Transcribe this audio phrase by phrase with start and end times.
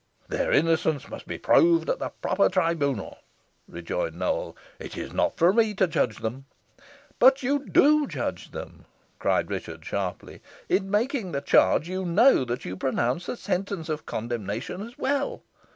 [0.29, 3.19] "Their innocence must be proved at the proper tribunal,"
[3.67, 4.57] rejoined Nowell.
[4.79, 6.45] "It is not for me to judge them."
[7.19, 8.85] "But you do judge them,"
[9.19, 10.41] cried Richard, sharply.
[10.67, 15.43] "In making the charge, you know that you pronounce the sentence of condemnation as well.